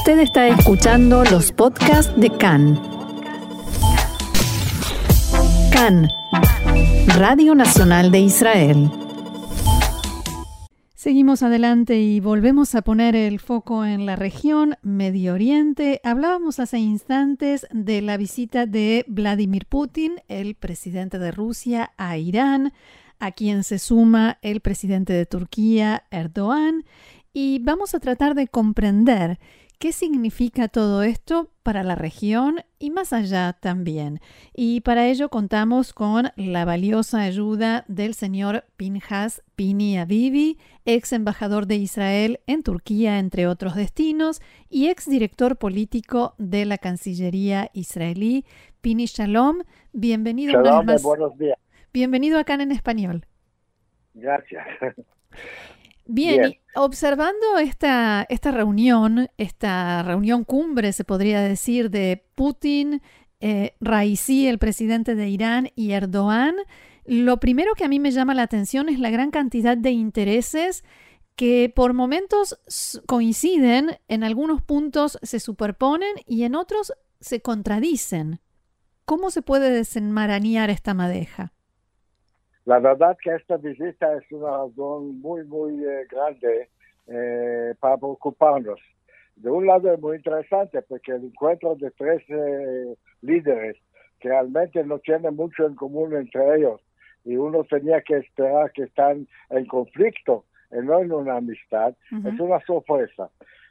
[0.00, 2.80] Usted está escuchando los podcasts de CAN.
[5.70, 6.08] CAN,
[7.18, 8.90] Radio Nacional de Israel.
[10.94, 16.00] Seguimos adelante y volvemos a poner el foco en la región Medio Oriente.
[16.02, 22.72] Hablábamos hace instantes de la visita de Vladimir Putin, el presidente de Rusia, a Irán,
[23.18, 26.84] a quien se suma el presidente de Turquía, Erdogan,
[27.32, 29.38] y vamos a tratar de comprender
[29.78, 34.20] qué significa todo esto para la región y más allá también.
[34.54, 41.66] Y para ello contamos con la valiosa ayuda del señor Pinhas Pini Avivi, ex embajador
[41.66, 48.44] de Israel en Turquía, entre otros destinos, y ex director político de la Cancillería israelí.
[48.82, 49.62] Pini Shalom,
[49.92, 51.58] bienvenido Shalom, buenos días.
[51.92, 53.24] Bienvenido acá en español.
[54.12, 54.66] Gracias.
[56.12, 63.00] Bien, observando esta, esta reunión, esta reunión cumbre, se podría decir, de Putin,
[63.40, 66.56] eh, Raisi, el presidente de Irán, y Erdogan,
[67.04, 70.84] lo primero que a mí me llama la atención es la gran cantidad de intereses
[71.36, 72.58] que por momentos
[73.06, 78.40] coinciden, en algunos puntos se superponen y en otros se contradicen.
[79.04, 81.52] ¿Cómo se puede desenmarañar esta madeja?
[82.70, 86.68] La verdad que esta visita es una razón muy, muy eh, grande
[87.08, 88.78] eh, para preocuparnos.
[89.34, 93.76] De un lado es muy interesante porque el encuentro de tres eh, líderes
[94.20, 96.80] que realmente no tienen mucho en común entre ellos
[97.24, 102.38] y uno tenía que esperar que están en conflicto y no en una amistad, es
[102.38, 103.30] una sorpresa.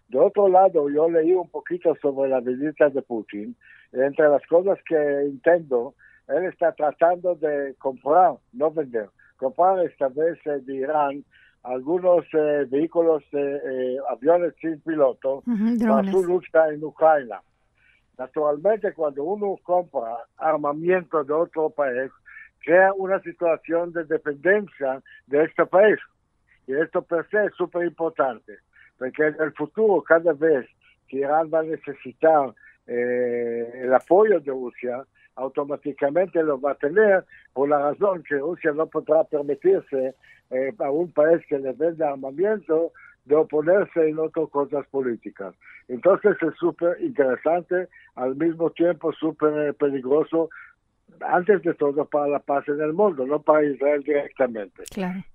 [0.09, 3.55] De otro lado, yo leí un poquito sobre la visita de Putin.
[3.93, 5.95] Entre las cosas que entiendo
[6.29, 11.23] él está tratando de comprar, no vender, comprar esta vez eh, de Irán
[11.63, 15.43] algunos eh, vehículos, eh, aviones sin piloto
[15.79, 17.41] para su lucha en Ucrania.
[18.17, 22.11] Naturalmente, cuando uno compra armamento de otro país,
[22.63, 25.97] crea una situación de dependencia de este país.
[26.65, 28.57] Y esto per se es súper importante,
[28.97, 30.65] porque en el futuro, cada vez
[31.07, 32.53] que Irán va a necesitar
[32.87, 35.05] el apoyo de Rusia,
[35.39, 40.15] automáticamente lo va a tener por la razón que Rusia no podrá permitirse
[40.51, 42.91] eh, a un país que le vende armamento
[43.25, 45.53] de oponerse en otras cosas políticas.
[45.87, 50.49] Entonces es súper interesante, al mismo tiempo súper peligroso,
[51.21, 54.83] antes de todo para la paz en el mundo, no para Israel directamente.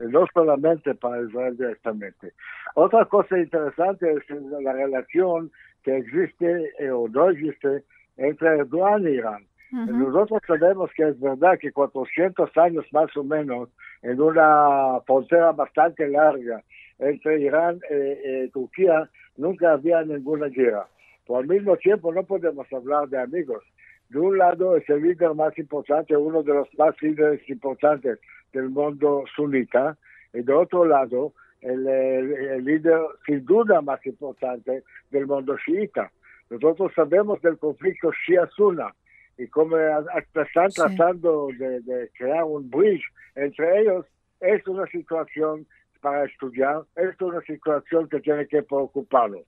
[0.01, 2.33] No solamente para Israel directamente.
[2.75, 4.23] Otra cosa interesante es
[4.63, 5.51] la relación
[5.83, 7.85] que existe eh, o no existe
[8.17, 9.45] entre Erdogan y Irán.
[9.75, 13.69] Nosotros sabemos que es verdad que 400 años más o menos
[14.03, 16.63] en una frontera bastante larga
[17.01, 20.87] entre Irán y eh, eh, Turquía nunca había ninguna guerra.
[21.27, 23.65] Por al mismo tiempo no podemos hablar de amigos.
[24.11, 28.21] De un lado es el líder más importante, uno de los más líderes importantes
[28.53, 29.97] del mundo sunita,
[30.33, 31.33] y de otro lado
[31.63, 36.13] el, el líder sin duda más importante del mundo chiita.
[36.51, 38.95] Nosotros sabemos del conflicto Shia-Sunna,
[39.37, 43.03] y como están tratando de, crear un bridge
[43.35, 44.07] entre ellos,
[44.41, 45.67] es una situación
[46.01, 49.43] para estudiar, es una situación que tiene que preocuparnos.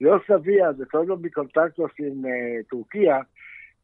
[0.00, 3.26] Yo sabía de todos mis contactos en eh, Turquía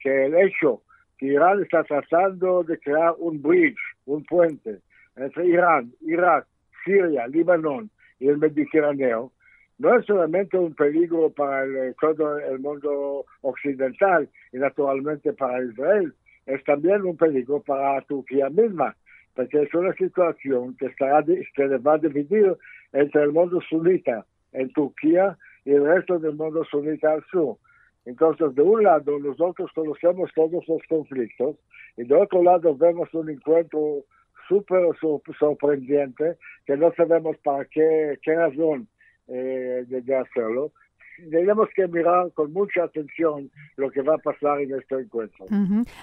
[0.00, 0.82] que el hecho
[1.18, 4.80] que Irán está tratando de crear un bridge, un puente
[5.16, 6.46] entre Irán, Irak,
[6.84, 7.88] Siria, Líbano
[8.18, 9.32] y el Mediterráneo,
[9.78, 16.14] no es solamente un peligro para eh, todo el mundo occidental y naturalmente para Israel,
[16.46, 18.94] es también un peligro para Turquía misma,
[19.34, 22.56] porque es una situación que, estará, que va a dividir
[22.92, 27.56] entre el mundo sunita en Turquía y el resto del mundo sunita al sur.
[28.04, 31.56] Entonces, de un lado, nosotros conocemos todos los conflictos
[31.96, 34.04] y de otro lado vemos un encuentro
[34.46, 34.82] súper
[35.38, 36.36] sorprendente
[36.66, 38.86] que no sabemos para qué, qué razón
[39.28, 40.72] eh, de, hacerlo.
[41.30, 45.46] Tenemos que mirar con mucha atención lo que va a pasar en este encuentro.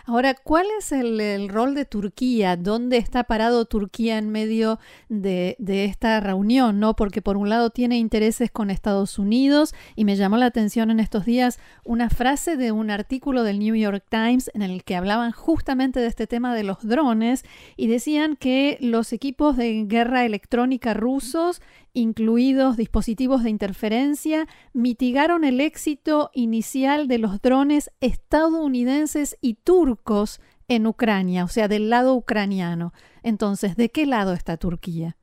[0.05, 2.55] Ahora, ¿cuál es el, rol de Turquía?
[2.55, 4.79] ¿Dónde está parado Turquía en medio
[5.09, 6.79] de, de, esta reunión?
[6.79, 6.95] ¿no?
[6.95, 11.01] Porque por un lado tiene intereses con Estados Unidos y me llamó la atención en
[11.01, 15.33] estos días una frase de un artículo del New York Times en el que hablaban
[15.33, 17.43] justamente de este tema de los drones
[17.75, 21.61] y decían que los equipos de guerra electrónica rusos
[21.93, 30.87] incluidos dispositivos de interferencia, mitigaron el éxito inicial de los drones estadounidenses y turcos en
[30.87, 32.93] Ucrania, o sea, del lado ucraniano.
[33.23, 35.17] Entonces, ¿de qué lado está Turquía?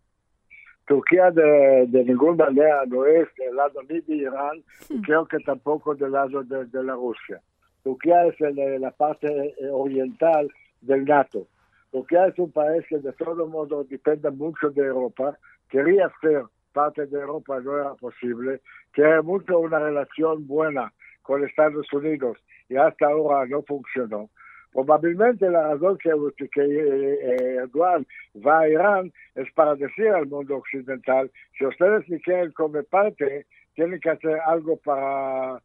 [0.86, 5.94] Turquía de, ninguna manera no es del lado ni de Irán, y creo que tampoco
[5.94, 7.40] del lado de, la Rusia.
[7.82, 8.40] Turquía es
[8.80, 10.48] la parte eh, oriental
[10.80, 11.46] del NATO.
[11.90, 15.38] Turquía es un país que de todo modo depende mucho de Europa,
[15.68, 18.60] quería ser parte de Europa, no era posible,
[18.92, 20.92] quiere mucho una relación buena
[21.22, 22.38] con Estados Unidos
[22.68, 24.30] y hasta ahora no funcionó.
[24.72, 26.10] Probablemente la razón que,
[26.52, 28.06] que eh, Erdogan
[28.46, 33.46] va a Irán es para decir al mundo occidental, si ustedes me quieren como parte,
[33.74, 35.62] tienen que hacer algo para,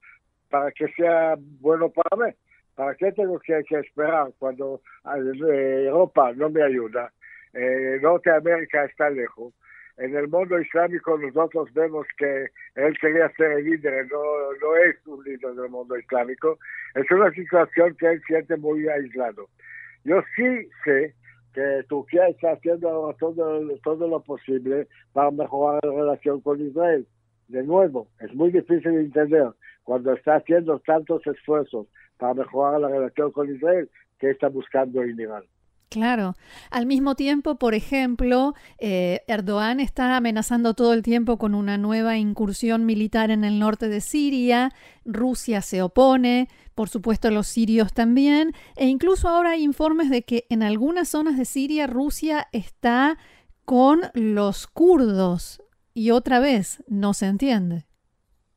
[0.50, 2.34] para que sea bueno para mí.
[2.76, 7.12] ¿Para qué tengo que, esperar cuando eh, Europa no me ayuda?
[7.54, 9.54] Eh, Norteamérica está lejos
[9.98, 14.20] en el mundo islámico nosotros vemos que él quería ser el líder, no,
[14.62, 16.58] no es un líder del mundo islámico.
[16.96, 19.48] Es una situación que él siente muy aislado.
[20.04, 21.14] Yo sí sé
[21.54, 27.06] que Turquía está haciendo todo, todo lo posible para mejorar la relación con Israel.
[27.48, 29.50] De nuevo, es muy difícil entender
[29.84, 31.88] cuando está haciendo tantos esfuerzos
[32.18, 35.44] para mejorar la relación con Israel que está buscando en Irán.
[35.94, 36.34] Claro.
[36.72, 42.18] Al mismo tiempo, por ejemplo, eh, Erdogan está amenazando todo el tiempo con una nueva
[42.18, 44.72] incursión militar en el norte de Siria.
[45.06, 50.48] Rusia se opone, por supuesto los sirios también, e incluso ahora hay informes de que
[50.50, 53.20] en algunas zonas de Siria Rusia está
[53.64, 55.62] con los kurdos
[55.94, 57.86] y otra vez no se entiende.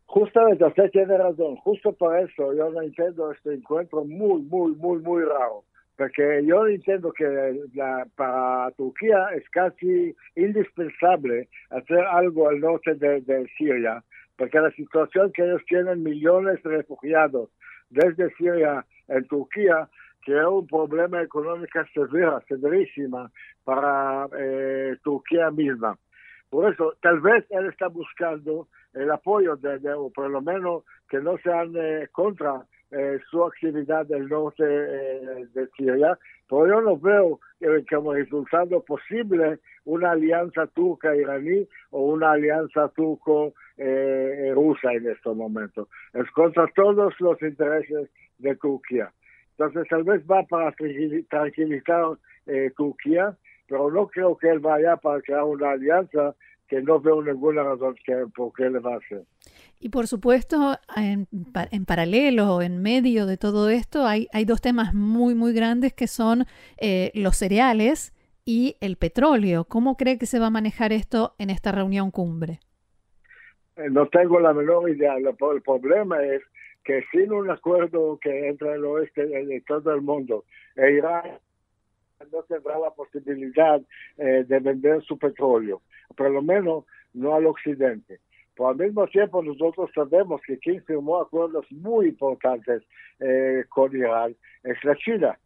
[0.07, 1.57] Justamente, usted tiene razón.
[1.57, 5.66] Justo por eso yo no entiendo este encuentro muy, muy, muy, muy raro
[5.97, 7.25] porque yo entiendo que
[7.75, 14.03] la, para Turquía es casi indispensable hacer algo al norte de, Siria,
[14.37, 17.51] porque la situación que ellos tienen millones de refugiados
[17.89, 19.89] desde Siria en Turquía
[20.25, 23.31] crea un problema económico severo, severísima
[23.65, 25.97] para eh, Turquía misma.
[26.51, 31.21] Por eso, tal vez él está buscando el apoyo de, o por lo menos que
[31.21, 36.17] no sean eh, contra eh, su actividad del norte eh, de Siria,
[36.49, 44.93] pero yo no veo eh, como resultado posible una alianza turca-iraní o una alianza turco-rusa
[44.93, 45.89] en estos momentos.
[46.15, 48.09] Es contra todos los intereses
[48.39, 49.11] de Turquía.
[49.59, 51.51] Entonces tal vez va para tranquilizar
[52.77, 53.37] Turquía,
[53.69, 56.35] pero no creo que él vaya para crear una alianza
[56.69, 59.23] que no veo ninguna razón que, por qué le va a hacer.
[59.79, 61.29] Y por supuesto, en,
[61.71, 66.07] en, paralelo, en medio de todo esto, hay, hay dos temas muy, muy grandes que
[66.07, 66.45] son
[66.79, 68.13] eh, los cereales
[68.45, 69.65] y el petróleo.
[69.65, 72.61] ¿Cómo cree que se va a manejar esto en esta reunión cumbre?
[73.77, 75.17] Eh, no tengo la menor idea.
[75.17, 76.43] El problema es
[76.83, 80.45] que sin un acuerdo que entre el oeste de todo el mundo
[80.77, 81.39] e Irán
[82.33, 83.81] no tendrá la posibilidad
[84.17, 85.83] eh, de vender su petróleo,
[86.17, 88.21] por lo menos no al occidente.
[88.55, 92.83] Pero al mismo tiempo nosotros sabemos que quien firmó acuerdos muy importantes
[93.21, 94.35] eh, con Irán
[94.65, 95.39] es la China,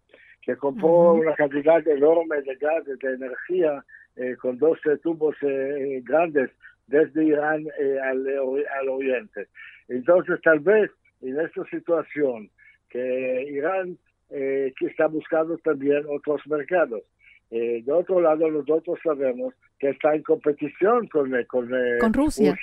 [0.43, 3.85] que compró una cantidad enorme de gas, de energía,
[4.17, 5.37] eh, con 12 tubos
[6.03, 6.51] grandes
[6.87, 7.67] desde Irán
[8.05, 8.27] al,
[8.81, 9.47] al oriente.
[9.89, 10.91] Entonces tal vez
[11.21, 12.51] en esta situación
[12.89, 13.99] que Irán
[14.31, 17.03] eh, que está buscando también otros mercados.
[17.51, 21.69] Eh, de otro lado, nosotros sabemos que está en competición con, eh, con,
[22.13, 22.57] Rusia.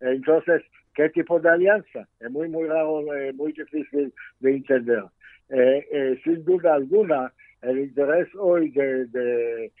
[0.00, 0.62] Entonces,
[0.94, 2.06] ¿qué tipo de alianza?
[2.20, 3.02] Es muy, muy raro,
[3.34, 5.04] muy difícil de entender.
[6.22, 9.72] sin duda alguna, el interés hoy de, de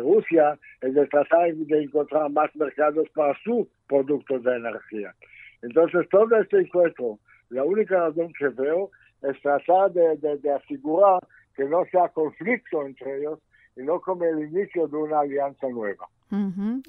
[0.00, 5.14] Rusia es de tratar de encontrar más mercados para su producto de energía.
[5.62, 8.90] Entonces, todo este encuentro, la única razón que veo
[9.22, 11.20] es tratar de, asegurar
[11.54, 13.40] que no sea conflicto entre ellos
[13.76, 16.08] y no como el inicio de una alianza nueva.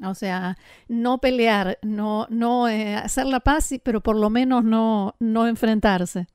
[0.06, 0.58] O sea,
[0.90, 6.28] no pelear, no, no eh, hacer la paz, pero por lo menos no, no enfrentarse.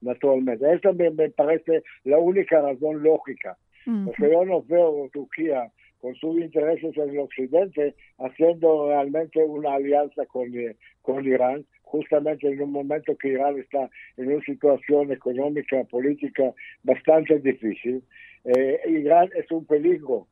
[0.00, 3.56] Naturalmente, eso me, me parece la única razón lógica.
[3.84, 9.74] Porque yo no veo a Turquía con sus intereses en el occidente haciendo realmente una
[9.74, 15.12] alianza con, eh, con Irán, justamente en un momento que Irán está en una situación
[15.12, 18.02] económica, política bastante difícil.
[18.44, 20.26] Eh, Irán es un peligro,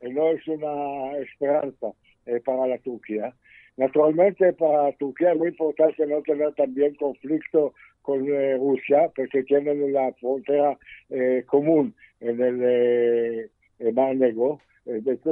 [0.00, 1.88] eh, no es una esperanza
[2.26, 3.34] eh, para la Turquía.
[3.78, 8.20] Naturalmente para Turquía es muy importante no tener también conflicto con
[8.58, 10.78] Rusia, porque tienen la frontera
[11.46, 13.50] común en el
[13.94, 14.60] Mar Negro.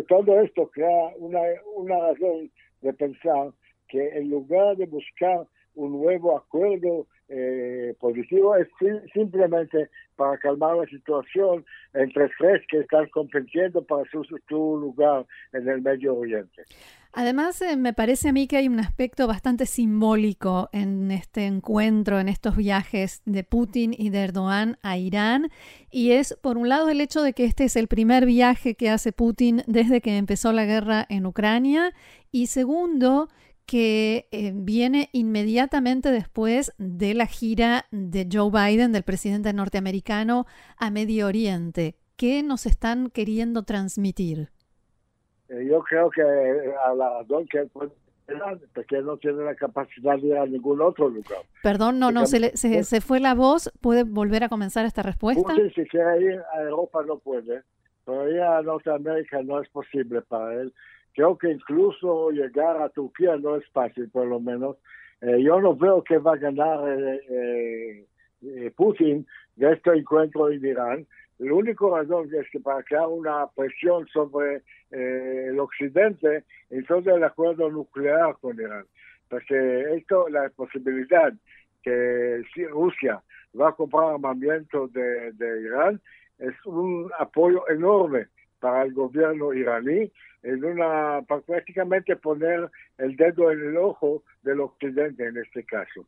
[0.08, 2.50] todo esto crea una razón
[2.82, 3.52] de pensar
[3.88, 8.68] que en lugar de buscar un nuevo acuerdo eh, positivo es
[9.12, 11.64] simplemente para calmar la situación
[11.94, 16.64] entre tres que están compitiendo para su, su lugar en el Medio Oriente.
[17.16, 22.18] Además, eh, me parece a mí que hay un aspecto bastante simbólico en este encuentro,
[22.18, 25.48] en estos viajes de Putin y de Erdogan a Irán,
[25.92, 28.90] y es, por un lado, el hecho de que este es el primer viaje que
[28.90, 31.92] hace Putin desde que empezó la guerra en Ucrania,
[32.32, 33.28] y segundo,
[33.66, 40.90] que eh, viene inmediatamente después de la gira de Joe Biden, del presidente norteamericano, a
[40.90, 41.97] Medio Oriente.
[42.16, 44.50] ¿Qué nos están queriendo transmitir?
[45.49, 50.28] Eh, yo creo que eh, a la razón que porque no tiene la capacidad de
[50.28, 51.40] ir a ningún otro lugar.
[51.62, 53.71] Perdón, no, no, se, se, fue la voz.
[53.80, 55.42] ¿Puede volver a comenzar esta respuesta?
[55.42, 57.62] Putin, si quiere ir a Europa, no puede.
[58.04, 60.73] Pero ir a Norteamérica no es posible para él.
[61.14, 64.76] Creo que incluso llegar a Turquía no es fácil, por lo menos.
[65.21, 66.80] Eh, yo no veo que va a ganar
[68.76, 71.06] Putin de este encuentro en Irán.
[71.38, 77.25] La única razón es que para crear una presión sobre eh, el occidente, entonces el
[77.25, 78.85] acuerdo nuclear con Irán.
[79.28, 81.33] Porque esto, la posibilidad
[81.83, 83.23] que si Rusia
[83.59, 86.00] va a comprar armamento de, Irán
[86.38, 88.26] es un apoyo enorme
[88.64, 90.11] para el gobierno iraní
[90.42, 96.06] en una prácticamente poner el dedo en el ojo del occidente en este caso.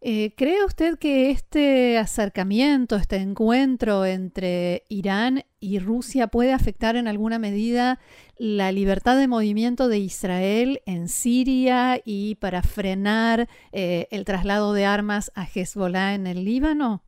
[0.00, 7.06] Eh, ¿Cree usted que este acercamiento, este encuentro entre Irán y Rusia puede afectar en
[7.06, 7.98] alguna medida
[8.38, 14.86] la libertad de movimiento de Israel en Siria y para frenar eh, el traslado de
[14.86, 17.02] armas a Hezbollah en el Líbano?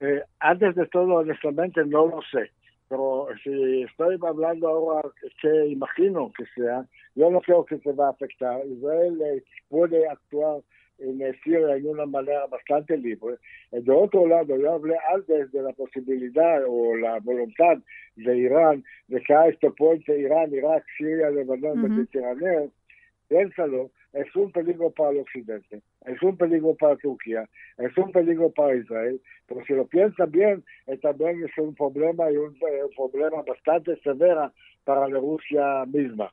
[0.00, 2.50] Eh, antes de todo, honestamente, no lo sé.
[2.88, 5.08] Pero si estoy hablando ahora
[5.40, 8.64] que imagino que sea, yo no creo que se va a afectar.
[8.66, 10.60] Israel puede actuar
[10.98, 13.36] en Siria de una manera bastante libre.
[13.70, 17.78] De otro lado, yo hablé antes de la posibilidad o la voluntad
[18.16, 22.70] de Irán de que este puente Irán, Irak, Siria, Lebanon, Mediterráneo.
[23.28, 28.50] Piénsalo, es un peligro para el occidente, es un peligro para Turquía, es un peligro
[28.50, 32.84] para Israel, pero si lo piensan bien, eh, también es un problema y un, eh,
[32.84, 34.52] un problema bastante severo
[34.84, 36.32] para la Rusia misma.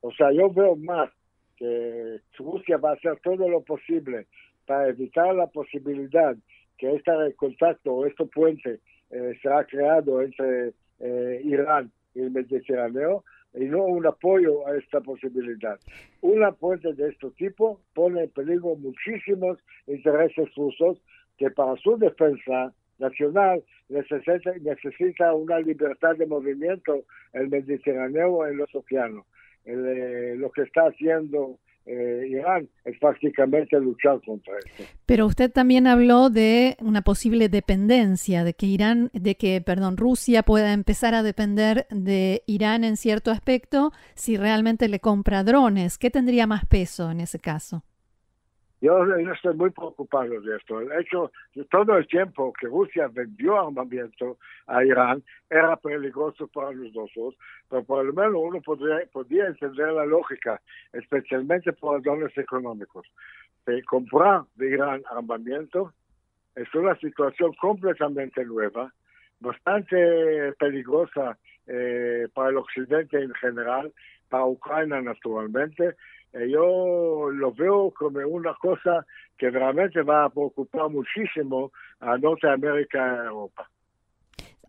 [0.00, 1.10] O sea, yo veo más
[1.56, 4.26] que Rusia va a hacer todo lo posible
[4.66, 6.36] para evitar la posibilidad
[6.78, 13.24] que este contacto o este puente eh, será creado entre eh, Irán y el Mediterráneo
[13.54, 15.78] y no un apoyo a esta posibilidad.
[16.20, 21.00] Una puente de este tipo pone en peligro muchísimos intereses rusos
[21.38, 28.56] que para su defensa nacional necesita, necesita una libertad de movimiento en el Mediterráneo en
[28.58, 29.26] los océanos.
[29.64, 34.84] Eh, lo que está haciendo eh, Irán es prácticamente luchar contra esto.
[35.06, 40.42] Pero usted también habló de una posible dependencia, de que Irán, de que, perdón, Rusia
[40.42, 45.98] pueda empezar a depender de Irán en cierto aspecto si realmente le compra drones.
[45.98, 47.84] ¿Qué tendría más peso en ese caso?
[48.84, 50.78] Yo, estoy muy preocupado de esto.
[50.78, 51.32] El hecho
[51.70, 54.36] todo el tiempo que Rusia vendió armamento
[54.66, 57.34] a Irán era peligroso para los dos,
[57.70, 60.60] pero por lo menos uno podría, podía entender la lógica,
[60.92, 63.06] especialmente por razones económicos.
[63.64, 65.94] De comprar de Irán armamento
[66.54, 68.92] es una situación completamente nueva,
[69.40, 73.92] bastante peligrosa eh, para el occidente en general,
[74.28, 75.96] para Ucrania naturalmente,
[76.32, 79.06] eh, yo lo veo como una cosa
[79.38, 83.70] que realmente va a preocupar muchísimo a Norteamérica y Europa.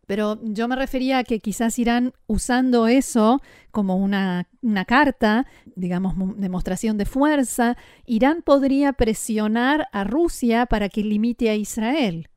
[0.07, 6.13] Pero yo me refería a que quizás irán usando eso como una, una carta, digamos,
[6.39, 7.75] demostración de fuerza.
[8.05, 12.27] Irán podría presionar a Rusia para que limite a Israel.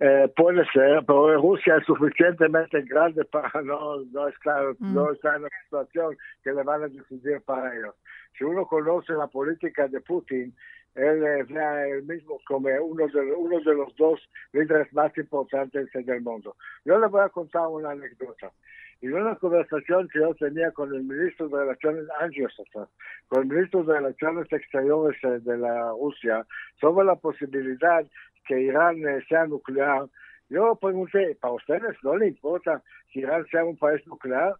[0.00, 4.94] Eh, puede ser, pero Rusia es suficientemente grande para no, no, estar, mm.
[4.94, 7.96] no estar en la situación que le van a decidir para ellos.
[8.38, 10.54] Si uno conoce la política de Putin,
[10.94, 14.20] él es el mismo como uno de, uno de los dos
[14.52, 16.56] líderes más importantes del mundo.
[16.84, 18.52] Yo le voy a contar una anécdota.
[19.00, 22.52] En una conversación que yo tenía con el ministro de Relaciones años
[23.28, 26.44] con el ministro de Relaciones Exteriores eh, de la Rusia,
[26.80, 28.04] sobre la posibilidad
[28.48, 30.06] que Irán eh, sea nuclear.
[30.48, 34.54] Yo pregunté, ¿para ustedes no le importa que Irán sea un país nuclear?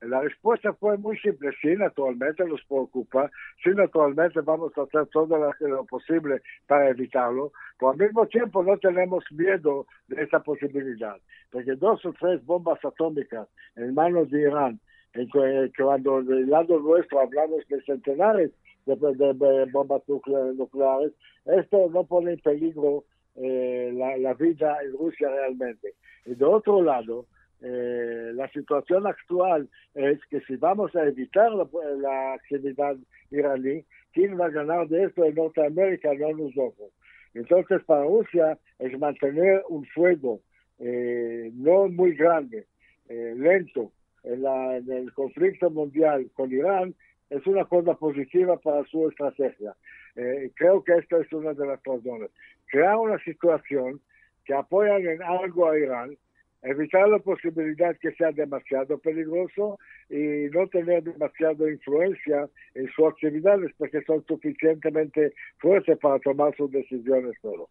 [0.00, 3.30] La respuesta fue muy simple, sí, naturalmente nos preocupa,
[3.64, 8.76] sí, naturalmente vamos a hacer todo lo posible para evitarlo, pero al mismo tiempo no
[8.76, 11.16] tenemos miedo de esa posibilidad,
[11.50, 14.80] porque dos o tres bombas atómicas en manos de Irán,
[15.14, 15.28] en
[15.74, 18.52] cuando del lado nuestro hablamos de centenares
[18.86, 21.12] de, bombas nucleares.
[21.44, 23.04] Esto no pone en peligro
[23.36, 25.94] eh, la, vida en Rusia realmente.
[26.24, 27.26] Y de otro lado,
[27.60, 32.96] eh, la situación actual es que si vamos a evitar la, actividad
[33.30, 36.14] iraní, ¿quién va a ganar de esto en Norteamérica?
[36.14, 36.90] No nosotros.
[37.34, 40.40] Entonces, para Rusia es mantener un fuego
[40.78, 42.66] eh, no muy grande,
[43.08, 43.92] lento,
[44.24, 46.94] en, en, el conflicto mundial con Irán,
[47.30, 49.74] es una cosa positiva para su estrategia.
[50.14, 52.30] Eh, creo que esta es una de las razones.
[52.66, 54.00] Crear una situación
[54.44, 56.16] que apoyan en algo a Irán,
[56.62, 59.78] evitar la posibilidad que sea demasiado peligroso
[60.08, 66.70] y no tener demasiada influencia en sus actividades porque son suficientemente fuertes para tomar sus
[66.70, 67.68] decisiones solo.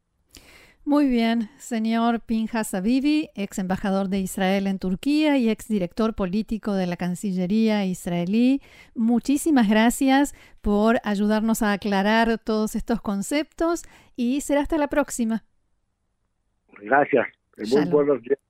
[0.88, 6.76] Muy bien, señor Pinjas Avivi, ex embajador de Israel en Turquía y ex director político
[6.76, 8.62] de la Cancillería israelí.
[8.94, 13.82] Muchísimas gracias por ayudarnos a aclarar todos estos conceptos
[14.16, 15.44] y será hasta la próxima.
[16.78, 17.30] Gracias.
[17.58, 18.45] Muy buenos días.